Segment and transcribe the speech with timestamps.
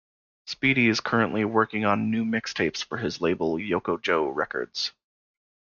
[0.47, 4.93] Speedy is currently working on new mixtapes for his label Yoko-Joe Records.